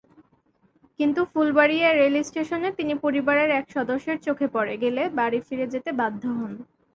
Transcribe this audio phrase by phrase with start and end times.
[0.99, 6.51] কিন্তু ফুলবাড়িয়া রেলস্টেশনে তিনি পরিবারের এক সদস্যের চোখে পড়ে গেলে বাড়ি ফিরে যেতে বাধ্য হন।